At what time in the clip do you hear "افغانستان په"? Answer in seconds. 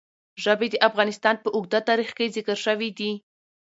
0.89-1.49